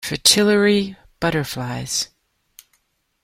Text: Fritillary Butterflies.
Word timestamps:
Fritillary 0.03 0.97
Butterflies. 1.19 2.09